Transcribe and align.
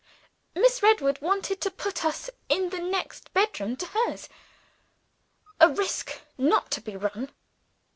Miss 0.55 0.81
Redwood 0.81 1.21
wanted 1.21 1.61
to 1.61 1.69
put 1.69 2.03
us 2.03 2.27
in 2.49 2.69
the 2.71 2.79
next 2.79 3.31
bedroom 3.35 3.75
to 3.77 3.85
hers 3.85 4.29
a 5.59 5.69
risk 5.69 6.19
not 6.39 6.71
to 6.71 6.81
be 6.81 6.97
run. 6.97 7.31